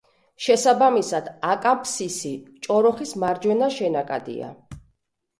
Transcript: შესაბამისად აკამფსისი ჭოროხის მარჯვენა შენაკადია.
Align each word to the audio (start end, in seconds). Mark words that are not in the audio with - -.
შესაბამისად 0.43 1.25
აკამფსისი 1.49 2.31
ჭოროხის 2.67 3.11
მარჯვენა 3.25 3.69
შენაკადია. 3.77 4.49